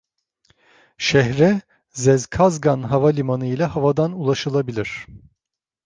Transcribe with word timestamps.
Şehre 0.97 1.61
Zhezkazgan 1.91 2.83
Havalimanı 2.83 3.45
ile 3.45 3.65
havadan 3.65 4.11
ulaşılabilir. 4.11 5.05